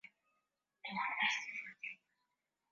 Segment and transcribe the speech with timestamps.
[0.83, 1.87] Alikuja na fimbo